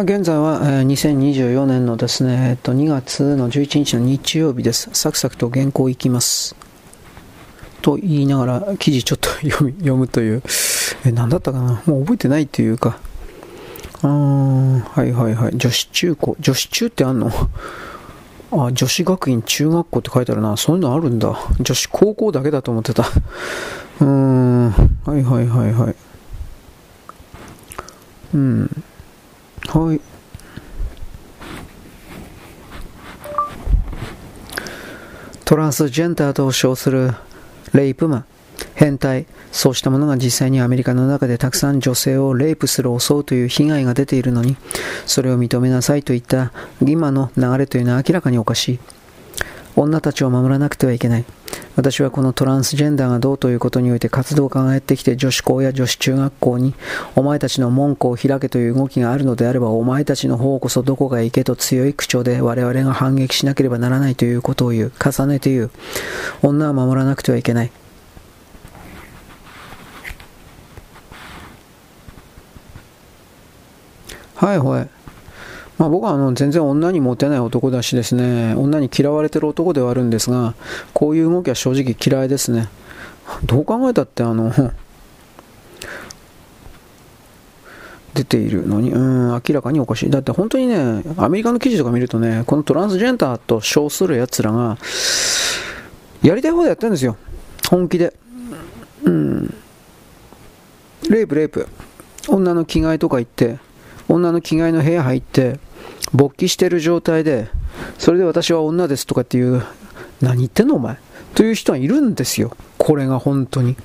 [0.00, 4.88] 現在は、え、2024年のですね、えっと、2月の11日の日曜日です。
[4.94, 6.56] サクサクと原稿いきます。
[7.82, 10.42] と言いながら記事ちょっと 読読むという、
[11.04, 11.82] え、何だったかな？
[11.84, 12.98] もう覚えてないというか、
[14.02, 17.30] あはいはいはい、女子中高、女子中ってあんの？
[18.50, 20.56] あ、女子学院中学校って書いてあるな。
[20.56, 21.38] そういうのあるんだ。
[21.60, 23.02] 女子高校だけだと思ってた。
[24.00, 24.68] うーん、
[25.04, 25.94] はいはいはいはい。
[28.34, 28.84] うん。
[29.74, 30.00] はい。
[35.46, 37.14] トランスジェンダーと称する
[37.72, 38.24] レイプマン、
[38.74, 44.58] 変態、そうしたものが実際にアメリカの中でたくさん女性をレイプする、襲うという被害が出ているのに、
[45.06, 48.78] それを認めなさいといった今の流れというのは明らかにおかしい。
[49.74, 51.24] 女たちを守らなくてはいけない。
[51.74, 56.74] 私はこのトランスジェンダーがどうということにおいて活動家がやってきて女子校や女子中学校に
[57.16, 64.92] お前たちの門戸を開けという動きがあるのであればお前たちの方こそどこが行けと強い口調で我々が反撃しなければならないということを言う。
[65.02, 65.70] 重ねて言う。
[66.42, 67.72] 女は守らなくてはいけない。
[74.34, 75.01] はいはい。
[75.82, 80.54] まあ、僕はあの全然女にモテない男だしですね、女に嫌われてる男ではあるんですが、
[80.94, 82.68] こういう動きは正直嫌いですね。
[83.46, 84.52] どう考えたってあの、
[88.14, 90.10] 出ているのに、うん、明らかにおかしい。
[90.10, 94.78] だって本当にね、アメリカの記事とか見るとね、このトランスジェンダーと称する奴らが、
[96.22, 97.16] やりたい方でやってるんですよ。
[97.68, 98.14] 本気で。
[99.02, 99.52] うん。
[101.10, 101.66] レイプ、レイプ。
[102.28, 103.58] 女の着替えとか行って、
[104.08, 105.58] 女の着替えの部屋入って、
[106.12, 107.48] 勃起してる状態で、
[107.98, 109.62] それで私は女ですとかっていう、
[110.20, 110.96] 何言ってんのお前？
[111.34, 112.56] という人はいるんですよ。
[112.78, 113.76] これが本当に。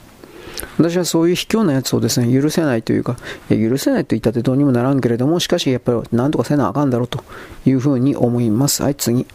[0.78, 3.18] 私はそういう卑怯なやつをですね、許せないというか、
[3.50, 7.24] いや許せないと言ったってどうにもならんけれども、しかしやっぱりなんとかせなあかんだろうと
[7.66, 8.84] いうふうに思います。
[8.84, 9.26] はい、次。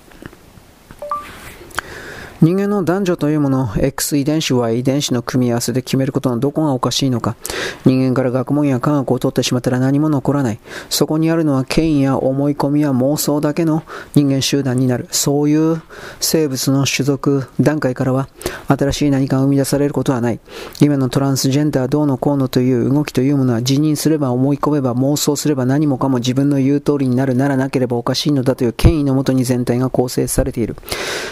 [2.42, 7.36] 人間の男女というものを X 遺伝子 Y 遺伝子の組み合わせで決めることのどこがおかしいのか。
[7.84, 10.58] 人間から学問や科学を取ってしまったら何も残らない。
[10.90, 13.84] そこにあるのは権威や思い込みや妄想だけの
[14.16, 15.06] 人間集団になる。
[15.12, 15.82] そういう
[16.18, 18.28] 生物の種族段階からは
[18.66, 20.40] 新しい何かが生み出されることはない。
[20.80, 30.74] 今のトランスジェンダーどうのこうのという動きというものは辞任すれば思い込めば妄想すれば何もかも自分の言う通りになるならなければおかしいのだという権威のもとに全体が構成されている。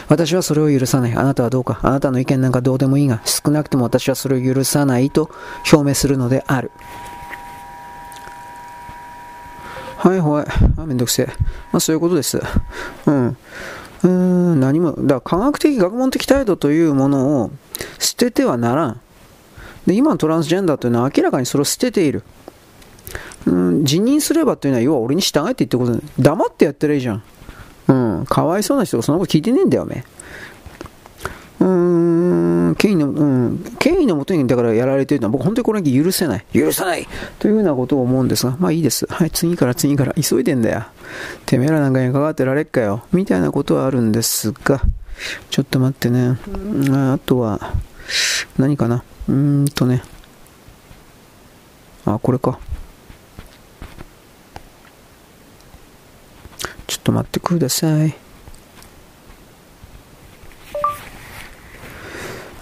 [0.07, 1.00] 私はそれを許さない。
[1.09, 1.81] あなたはどうか。
[1.83, 5.31] あなたの意見なんかどうでもいいが、少なくとも私はそれを許さないと
[5.73, 6.71] 表明するのである。
[9.97, 10.47] はいはい。
[10.79, 11.27] あ、めんどくせえ。
[11.73, 12.41] まあそういうことです。
[13.07, 13.27] うん。
[13.29, 17.51] うーん、何も、だから科学的学問的態度というものを
[17.99, 19.01] 捨ててはならん。
[19.87, 22.23] で、今のトランスジェンダーというのは明らかにそれを捨てている。
[23.47, 27.23] うん、辞任すればというのは要は俺に従えって言ってこと黙ってやってるいいじゃん。
[27.89, 30.05] うん、かわいそうな人がそのこと聞いてねえんだよ、おめえ。
[31.61, 36.45] うん、権威の、うん、権威のもとにだからやられているのは僕本当にこれだけ許せない。
[36.55, 37.07] 許さない
[37.39, 39.07] というようなことを思うんですが、まあいいです。
[39.11, 40.85] はい、次から次から急いでんだよ。
[41.45, 43.05] てめえらなんかに関わってられっかよ。
[43.13, 44.81] みたいなことはあるんですが、
[45.51, 46.39] ちょっと待ってね。
[46.93, 47.75] あとは、
[48.57, 49.05] 何かな。
[49.29, 50.03] うーんとね。
[52.07, 52.59] あ、これか。
[56.87, 58.30] ちょっと待ってください。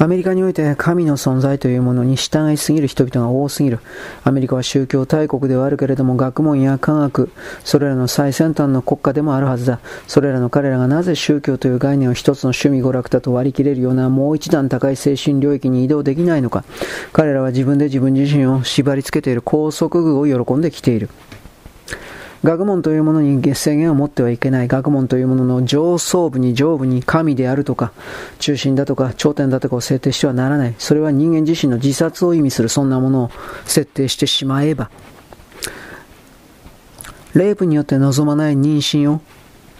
[0.01, 3.81] アメリカにおいて神の存在というものに従いすぎる人々が多すぎる。
[4.23, 7.33] アメリカは宗教大国ではあるけれども学問や科学、
[7.65, 9.81] それらの最先端の国家でもあるはずだ。
[10.07, 16.63] それらの彼らがなぜ宗教という概念を一つの趣味娯楽だと割り切れるようなもう一段高い精神領域に移動できないのか。
[17.13, 21.09] 彼らは自分で自分自身を縛り付けている高速具を喜んできている。
[22.45, 24.69] 学問というものに制限を持ってはいけない。
[24.69, 27.93] 学問というものの上層部に上部に神であるとか、
[28.39, 30.75] 中心だとか、頂点だとかを設定してはならない。
[30.79, 33.31] それは人間自身の自殺を意味するそんなものを
[33.65, 34.91] 設定してしまえば、
[37.35, 39.21] レイプによって望まない妊娠を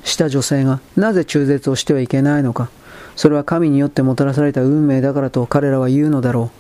[0.05, 2.71] した女性がなぜ中絶をしてはいけないのか。
[3.19, 6.53] それは神によってもたらされた運命だからと彼らは言うのだろ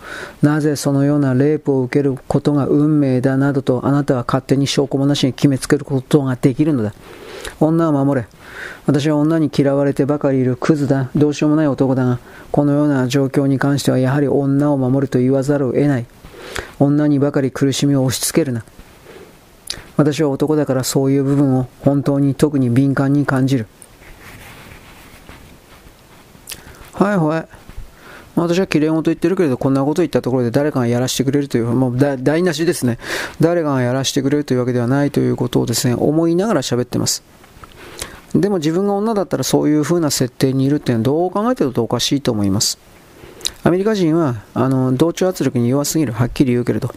[0.43, 0.44] う。
[0.44, 6.94] なぜそのようなレイプを受けることが運命だなどとあなたは勝手に証拠もなしに決めつけることができるのだ。
[7.60, 8.26] 女を守れ。
[8.87, 11.10] 私は女に嫌われてばかりいるクズだ。
[11.14, 12.19] どうしようもない男だが、
[12.50, 16.06] このような状況に関してはやはり女を守ると言わざるを得ない。
[16.81, 18.64] 女にばかり苦しみを押し付けるな。
[19.96, 23.69] 私は男だからそういう部分を本当に特に敏感に感じる。
[26.99, 27.49] はいはい。
[28.35, 32.99] 私はきれい事言ってるけれど、こんなこと言ったところで誰かがやらせてくれるという、もう台無しですね。
[33.41, 37.23] 誰かがやらせてくれるというわけではないということをですね、思いながら喋ってます。
[38.35, 42.79] でも自分が女だったらそういう風な設定にいるっていうのはどう考えてるとおかしいと思います。
[43.65, 46.93] アメリカ人はあの同調圧力に弱すぎる、はっきり言うけれど。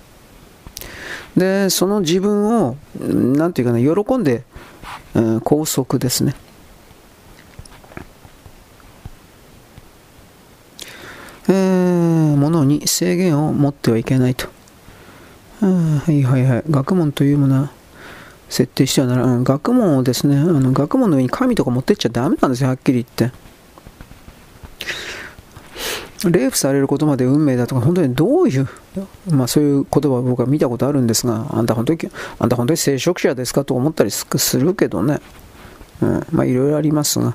[1.37, 4.43] で、その自分を、なんていうかな、喜んで、
[5.13, 6.35] うん、拘束ですね。
[11.47, 14.47] えー、ものに制限を持ってはいけないと。
[15.59, 16.63] はいはいはい。
[16.69, 17.71] 学問というものは、
[18.49, 23.37] 設定してはなら、ん、学問をですね、あの学問の上に神とか持ってっちゃダメなんですよ、はっきり言って。
[26.29, 28.67] レイプされることまで運命だとか、本当にどういう、
[29.29, 31.99] まあそういう言葉を僕は見たことあるんですが、あんた本当に、
[32.39, 35.19] あんた本当に聖職者ですかと思ったりするけどね。
[36.01, 37.33] うん、まあいろいろありますが。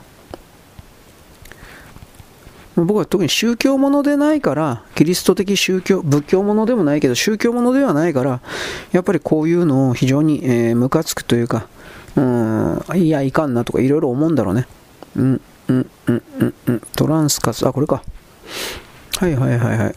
[2.76, 8.40] 僕は特に宗教ものでないから、キリスト的宗教、仏教ものでもないけど、宗教ものではないから、
[8.93, 11.69] やっぱりこういうのを非常に、えー、ムカつくというか、
[12.17, 14.67] うん、いや、いかんなとかいろいろ思うんだろうね。
[15.17, 18.02] うん、うん、うん、うん、うん、トランスカス、あ、これか。
[19.19, 19.94] はいはいはいはい。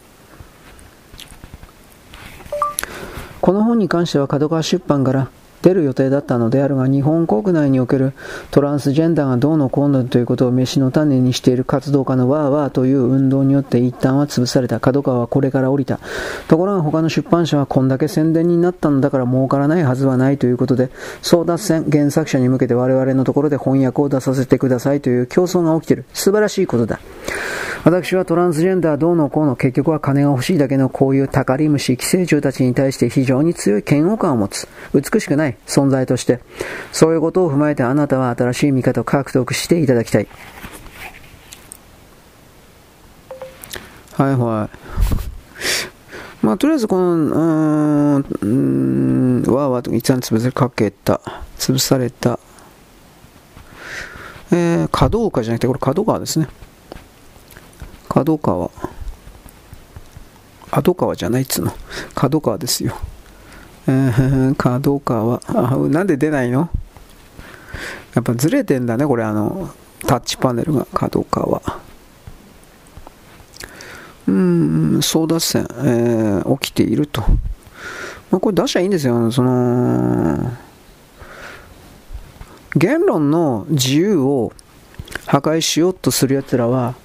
[3.40, 5.30] この本に関しては角川出版から
[5.62, 8.12] 出る予定だったのであるが、日本国内における
[8.50, 14.80] トランスジェンダーがどうのこうのということを飯の種にしている活動家のワーワーという運動によって一旦は潰された。
[14.80, 16.00] 角川はこれから降りた。
[16.48, 20.90] ところが他の出版社はこんだけ宣伝になったのだから儲からないはずはないということで、
[21.22, 26.04] 争奪戦、原作者に向けて我々のところで翻訳を出させてくださいという競争が起きている。
[26.12, 27.00] 素晴らしいことだ。
[27.84, 34.68] 私はトランスジェンダーどうのこうの結局は金が欲しいだけのこういうタカリムシ寄生虫たちに対して非常に強い嫌悪感を持つ。
[34.92, 36.40] 美しくない存在として、
[36.92, 40.28] そういうことを踏まえてあなたは新しい見方を獲得していただきたい。
[44.12, 44.90] はいはい。
[46.42, 51.20] まあ、とりあえずこの、うーん、わーわーと一旦潰さかけた、
[51.58, 52.38] 潰された、
[54.50, 56.48] えー、角岡じゃなくて、これ角川ですね。
[58.10, 58.70] 角川。
[60.72, 61.72] 角川じゃないっつうの。
[62.16, 62.96] 角川ですよ。
[63.86, 65.40] えー、角川。
[65.46, 66.68] あ、なんで出ないの？
[68.14, 69.70] やっぱずれてんだね、これ、あの、
[70.06, 71.62] タッチパネルが角川。
[74.26, 77.22] うん、争奪戦、えー、起きていると。
[78.32, 79.30] まあ、これ出しゃいいんですよ。
[79.30, 80.50] その、
[82.74, 84.52] 言論の自由を
[85.26, 86.96] 破壊しようとする奴らは、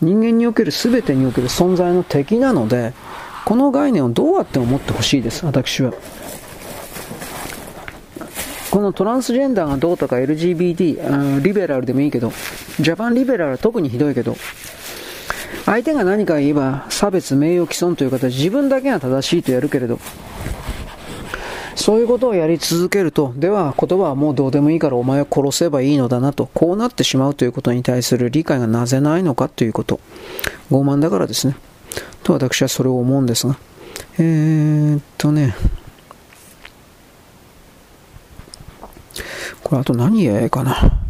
[0.00, 2.92] 人間における全てにおける存在の敵なので、
[3.44, 5.92] この概念をどうやっても持ってほしいです、私は。
[8.70, 12.32] このトランスジェンダーがどうとか LGBT、リベラルでもいいけど、
[12.78, 14.36] ジャパンリベラルは特にひどいけど、
[15.66, 19.98] 相手が何か言えば差別、名誉毀損という形、自分だけが正しいとやるけれど、
[21.80, 29.98] そういうことをやり続けると、では言葉はもうどうでもいいからお前を殺せばいいのだなと、こうなってしまうということに対する理解がなぜないのかということ。
[30.70, 31.56] 傲慢だからですね。
[32.22, 33.56] と私はそれを思うんですが。
[34.18, 35.54] えー、っとね。
[39.64, 41.00] これあと何やええかな。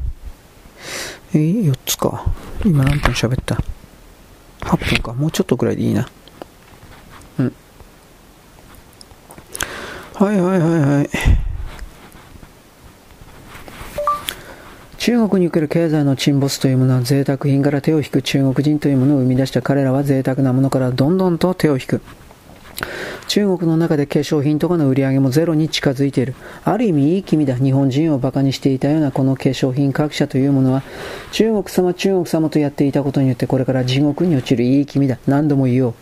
[1.34, 2.26] えー、4つか。
[2.64, 3.58] 今何分喋った
[4.60, 5.12] ?8 分か。
[5.14, 6.08] もうちょっとくらいでいいな。
[7.40, 7.54] うん。
[10.20, 11.10] はいはいはいはい。
[14.98, 22.02] 中国における経済の沈没というものは贅沢品から手を引く中国人というものを生み出した彼らは贅沢なものからどんどんと手を引く。
[23.28, 26.34] 中国の中で化粧品とかの売り上げもゼロに近づいている。
[26.64, 27.54] ある意味いい気味だ。
[27.54, 30.82] 日本人を馬鹿にしていたようなこの化粧品各社というものは、
[31.32, 35.16] 中国様、中国様とやっていたことによってこれから地獄に落ちるいい気味だ。
[35.26, 35.94] 何度も言おう。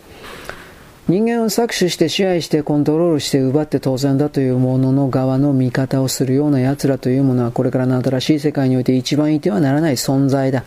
[1.09, 10.65] 人間を搾取して支配してコントロールして奪って当然だというものの側の味方をするような奴らというものはこれからの新しい世界において一番いてはならない存在だ。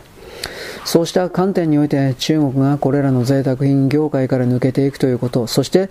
[0.84, 5.90] そうした観点において中国がこれらの贅沢品業界から抜けていくということ、そして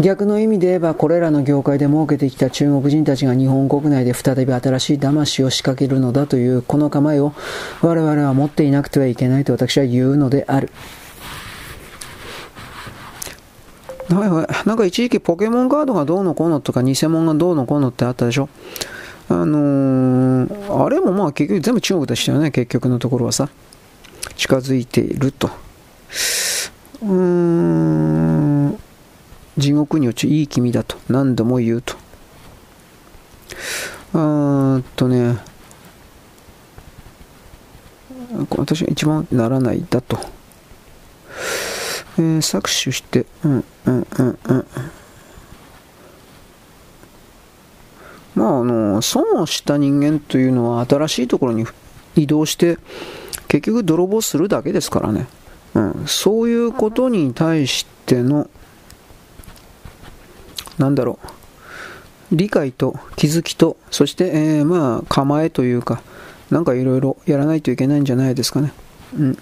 [0.00, 7.34] 逆の意味で言えばこれらの業界で儲けてきた中国人たちが日本国内で再び新しい騙しを仕掛けるのだというこの構えを
[7.82, 10.70] 我々は持っていなくてはいけないと私は言うのである。
[14.14, 14.46] はいはい。
[14.66, 18.48] なんか一時期ポケモンカードがどうのこうのとか偽物がどうのこうのってあったでしょ？
[19.28, 23.48] あのー、あれもまあ結局全部中国でしたよね、結局のところはさ。
[24.36, 25.50] 近づいていると。
[27.02, 28.78] うーん、
[29.56, 31.94] 地獄に落ちいい君だと何度も言うと。
[34.14, 35.38] あーっとね、
[38.50, 40.18] 私が一番ならないだと。
[42.18, 44.66] えー、搾取して、うんうんうんうん。
[48.34, 51.66] まあ、あの、損をした人間というのは新しいところに
[52.16, 52.78] 移動して、
[53.48, 55.26] 結局泥棒するだけですからね。
[55.74, 58.48] うん、そういうことに対しての、
[60.78, 61.18] なんだろ
[62.32, 66.02] う、理解と気づきと、そして、えー、まあ、構えというか、
[66.50, 68.72] なんかいろいろやらないといけないんじゃないですかね。
[69.18, 69.38] うん。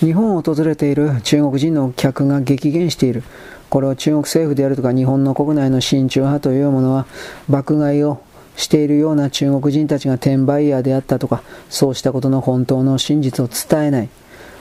[0.00, 3.22] 日本を訪れている中国人の客が激減している。
[3.70, 7.06] これを中国政府であるとか日本の国内の親中派というものは
[7.48, 8.20] 爆買いを
[8.56, 14.08] しているような中国人たちが転売ヤーであったとかそうしたことの本当の真実を伝えない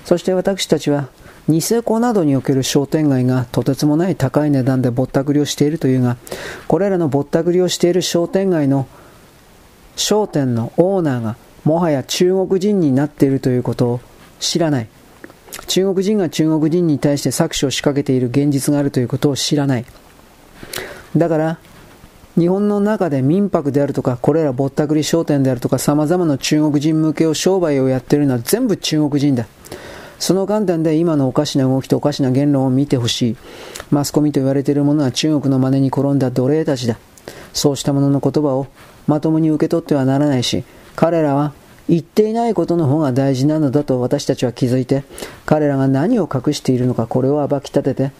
[0.05, 1.09] そして私たちは
[1.47, 6.17] ニセコなどにおける商店街がとてつもない高い値段でぼったくりをしているというが
[6.67, 8.87] これらのぼったくりをしている商店街の
[9.95, 13.99] 商店のオーナーがもはや中国人になっているということを
[14.39, 14.87] 知らない
[15.69, 19.85] 中国人が中国人に対して搾取を仕掛けている現実があるということを知らない。
[21.15, 21.59] だから
[22.35, 29.47] 日本の中で民泊であるとかこれらぼったくり商店であるとか様々な中国人向けを商売をやっているのは全部中国人だ。
[30.17, 33.37] その観点で今のおかしな動きとおかしな言論を見てほしい。
[33.91, 36.97] マスコミと言われているものは中国の真似に転んだ奴隷たちだ。
[37.53, 38.65] そうしたものの言葉を
[39.05, 40.63] まともに受け取ってはならないし
[40.95, 41.53] 彼らは
[41.89, 45.03] 言っていないことの方が大事なのだと私たちは気づいて、
[45.47, 48.11] 彼らが何を隠しているのかこれを暴き立てて、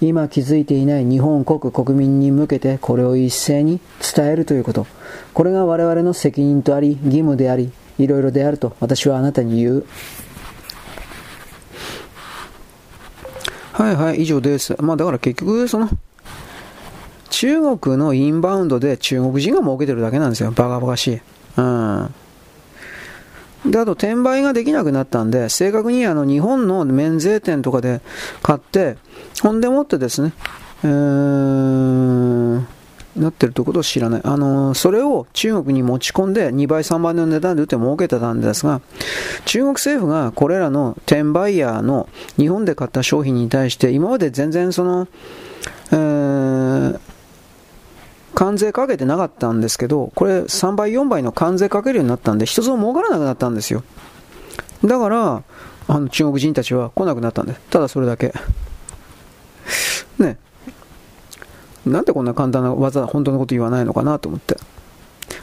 [0.00, 3.80] 今気づいていない日本国国民に向けてこれを一斉に
[4.14, 4.86] 伝えるということ。
[5.34, 9.86] これが我々の責任とあり、義務であり、いろいろであると私はあなたに言う。
[13.72, 14.74] はいはい、以上です。
[14.80, 15.90] まあだから結局、その、
[17.28, 20.50] 中国のインバウンドで中国人が儲けてるだけなんですよ。
[20.50, 21.20] バカバカしい。
[21.58, 22.14] うん。
[23.66, 28.00] で、あと転売ができなくなったんで、正確にあの日本の免税店とかで
[28.42, 28.96] 買って、
[29.42, 30.32] ほんでもってですね、
[30.84, 32.64] えー、
[33.16, 34.20] なってるということを知らない。
[34.24, 38.80] あのそれを中国に持ち込んで2倍3倍の値段で売って儲けてたんですが、
[39.44, 45.08] 中国政府がこれらの転売ヤーの日本で買った商品に対して今まで全然その、
[45.90, 47.00] えー
[48.38, 53.82] 関税かけてなかったんですけど、これ3倍、4倍の関税かけるようになったんで、一つも儲からなくなったんですよ。
[54.84, 55.42] だから、
[55.88, 57.60] あの中国人たちは来なくなったんです。
[57.68, 58.32] ただそれだけ。
[60.20, 60.38] ね。
[61.84, 64.56] なんでこんな簡単な技、本当のこと言わないのかなと思って。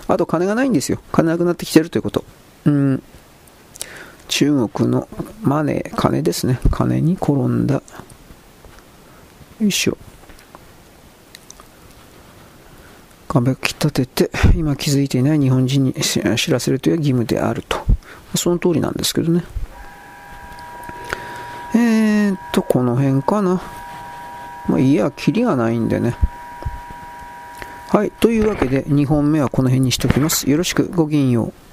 [0.07, 0.99] あと金がないんですよ。
[1.11, 2.23] 金なくなってきてるということ。
[2.63, 3.03] うん。
[4.29, 5.09] 中国の
[5.41, 6.61] マネー、金ですね。
[6.71, 7.83] 金に転んだ。
[9.59, 9.97] よいしょ。
[13.41, 17.77] 壁を切立てて、今気づいていない日本人に知らせるという義務であると。
[18.35, 19.43] その通りなんですけどね。
[21.73, 23.61] えーっと、この辺かな。
[24.69, 26.15] まあ、いや、キリがないんでね。
[27.89, 28.11] はい。
[28.11, 30.49] というわけで、2本目はこの辺にしておきます。
[30.49, 31.64] よろしく、ごきげんよう。